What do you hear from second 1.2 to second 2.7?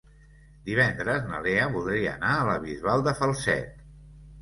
na Lea voldria anar a la